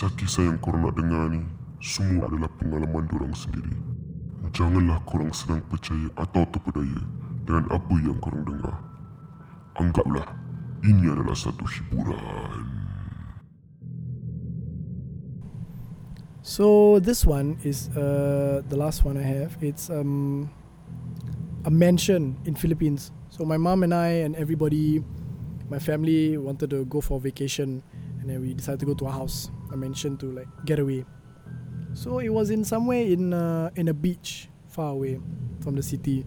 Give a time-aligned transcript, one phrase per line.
[0.00, 1.44] Kisah-kisah yang korang nak dengar ni
[1.76, 3.76] Semua adalah pengalaman dorang sendiri
[4.48, 7.04] Janganlah korang senang percaya atau terpedaya
[7.44, 8.80] Dengan apa yang korang dengar
[9.76, 10.24] Anggaplah
[10.88, 12.64] ini adalah satu hiburan
[16.40, 19.60] So this one is uh, the last one I have.
[19.60, 20.48] It's um,
[21.68, 23.12] a mansion in Philippines.
[23.28, 25.04] So my mom and I and everybody,
[25.68, 27.84] my family wanted to go for vacation,
[28.20, 31.04] and then we decided to go to a house, a mansion to like get away.
[31.94, 35.20] So it was in somewhere in uh, in a beach far away
[35.60, 36.24] from the city.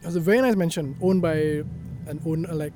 [0.00, 1.64] It was a very nice mansion owned by
[2.06, 2.72] an own uh, like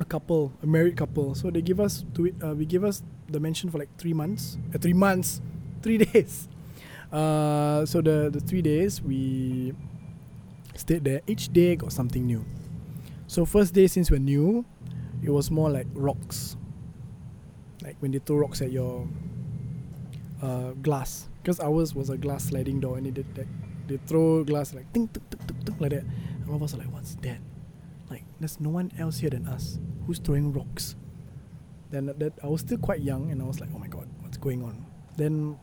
[0.00, 1.34] a couple, a married couple.
[1.34, 2.34] So they give us to it.
[2.42, 4.58] Uh, we give us the mansion for like three months.
[4.74, 5.40] Uh, three months,
[5.82, 6.48] three days.
[7.12, 9.72] Uh, so the the three days we
[10.74, 11.22] stayed there.
[11.26, 12.44] Each day got something new.
[13.26, 14.64] So first day since we're new,
[15.22, 16.56] it was more like rocks.
[17.84, 19.06] Like when they throw rocks at your
[20.42, 21.28] uh, glass.
[21.42, 23.46] Because ours was a glass sliding door and it did that.
[23.86, 26.04] They throw glass like ting tuk tuk tuk tuk like that.
[26.04, 27.38] And us are like, what's that?
[28.10, 30.96] Like there's no one else here than us who's throwing rocks.
[31.90, 34.38] Then that I was still quite young and I was like, oh my god, what's
[34.38, 34.84] going on?
[35.16, 35.58] Then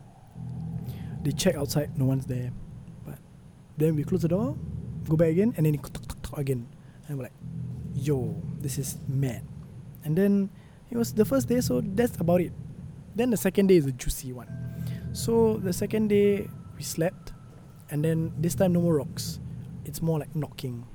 [1.23, 2.51] they check outside, no one's there.
[3.05, 3.17] But
[3.77, 4.55] then we close the door,
[5.09, 6.67] go back again, and then tuk, tuk, tuk, again.
[7.07, 7.33] And we're like,
[7.93, 9.43] yo, this is mad.
[10.03, 10.49] And then
[10.91, 12.51] it was the first day, so that's about it.
[13.15, 14.47] Then the second day is a juicy one.
[15.13, 17.33] So the second day we slept,
[17.89, 19.39] and then this time no more rocks.
[19.85, 20.85] It's more like knocking,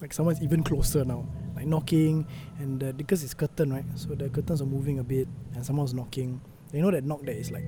[0.00, 2.26] like someone's even closer now, like knocking,
[2.58, 5.94] and uh, because it's curtain right, so the curtains are moving a bit, and someone's
[5.94, 6.40] knocking.
[6.72, 7.64] You know that knock that is like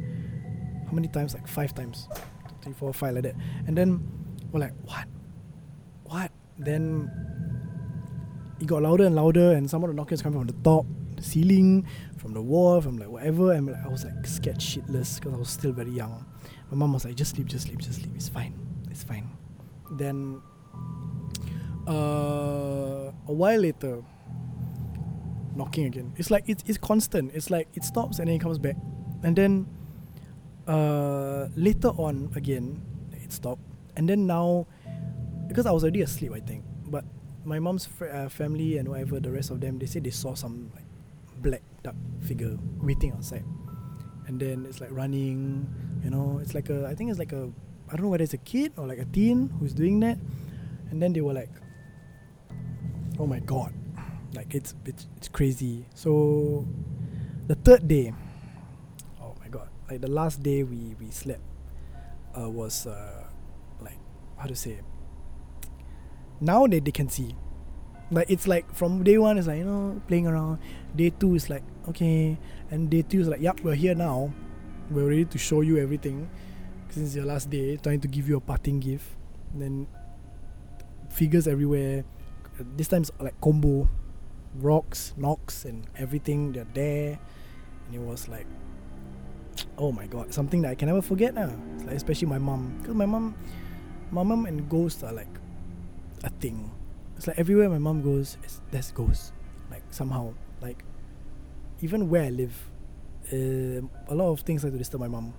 [0.86, 1.34] how many times?
[1.34, 2.08] Like five times,
[2.62, 3.34] three, four, five, like that.
[3.66, 4.00] And then
[4.52, 5.06] we're like, what,
[6.04, 6.30] what?
[6.58, 7.10] Then
[8.60, 10.86] it got louder and louder, and some of the knocking is coming from the top,
[11.18, 13.52] the ceiling, from the wall, from like whatever.
[13.52, 16.24] And like, I was like scared shitless because I was still very young.
[16.70, 18.12] My mom was like, just sleep, just sleep, just sleep.
[18.14, 18.54] It's fine,
[18.90, 19.28] it's fine.
[19.92, 20.42] Then
[21.86, 24.02] uh, a while later,
[25.54, 26.12] knocking again.
[26.16, 27.32] It's like it's it's constant.
[27.34, 28.76] It's like it stops and then it comes back,
[29.22, 29.66] and then
[30.66, 32.82] uh, later on again
[33.12, 33.62] it stopped,
[33.96, 34.66] and then now
[35.48, 36.64] because I was already asleep, I think.
[36.86, 37.04] But
[37.44, 40.34] my mom's fr- uh, family and whatever the rest of them, they said they saw
[40.34, 40.84] some like
[41.42, 43.44] black dark figure waiting outside,
[44.26, 45.66] and then it's like running.
[46.02, 47.50] You know, it's like a I think it's like a
[47.88, 50.18] I don't know whether it's a kid or like a teen who's doing that,
[50.90, 51.50] and then they were like,
[53.18, 53.72] "Oh my god!"
[54.34, 55.86] Like it's it's it's crazy.
[55.94, 56.66] So
[57.46, 58.12] the third day,
[59.20, 59.68] oh my god!
[59.90, 61.40] Like the last day we we slept,
[62.36, 63.24] uh, was uh,
[63.80, 63.98] like
[64.36, 64.80] how to say.
[66.40, 67.34] Now that they can see,
[68.10, 70.58] like it's like from day one it's like you know playing around.
[70.96, 72.38] Day two is like okay,
[72.70, 74.32] and day two is like yep we're here now,
[74.90, 76.28] we're ready to show you everything.
[76.90, 79.04] Since your last day, trying to give you a parting gift,
[79.54, 79.86] then
[81.10, 82.04] figures everywhere.
[82.76, 83.88] This time it's like combo,
[84.56, 86.52] rocks, knocks, and everything.
[86.52, 87.18] They're there,
[87.86, 88.46] and it was like,
[89.78, 91.36] oh my god, something that I can never forget.
[91.36, 91.50] Uh.
[91.84, 93.34] Like especially my mom, because my mom,
[94.10, 95.28] my mom and ghosts are like
[96.24, 96.70] a thing.
[97.18, 99.32] It's like everywhere my mom goes, it's, there's ghosts.
[99.72, 100.84] Like somehow, like
[101.80, 102.54] even where I live,
[103.32, 105.34] uh, a lot of things like to disturb my mom.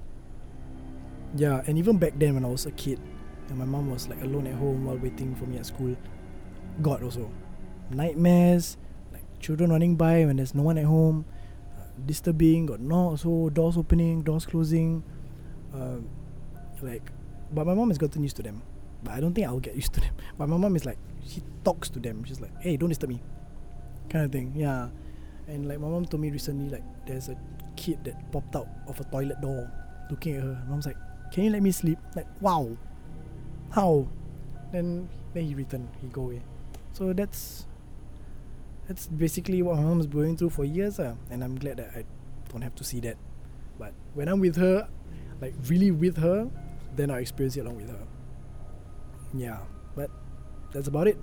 [1.37, 2.99] Yeah, and even back then when I was a kid,
[3.47, 5.95] and my mom was like alone at home while waiting for me at school.
[6.81, 7.31] God also,
[7.91, 8.75] nightmares,
[9.13, 11.23] like children running by when there's no one at home,
[11.77, 15.01] uh, disturbing, got knocks, so doors opening, doors closing,
[15.73, 15.95] uh,
[16.81, 17.09] like.
[17.53, 18.61] But my mom has gotten used to them.
[19.03, 20.13] But I don't think I'll get used to them.
[20.37, 22.23] But my mom is like, she talks to them.
[22.23, 23.21] She's like, hey, don't disturb me,
[24.09, 24.53] kind of thing.
[24.55, 24.89] Yeah,
[25.47, 27.37] and like my mom told me recently, like there's a
[27.75, 29.71] kid that popped out of a toilet door,
[30.09, 30.63] looking at her.
[30.67, 30.97] Mom's like,
[31.31, 31.97] can you let me sleep?
[32.15, 32.77] Like, wow,
[33.71, 34.07] how?
[34.71, 36.41] Then then he returned, he go away.
[36.93, 37.65] So that's
[38.87, 42.03] that's basically what my mom's going through for years, uh, and I'm glad that I
[42.49, 43.17] don't have to see that.
[43.77, 44.87] But when I'm with her,
[45.41, 46.49] like really with her,
[46.95, 48.05] then I experience it along with her.
[49.33, 49.59] Yeah,
[49.95, 50.09] but
[50.71, 51.17] that's about it.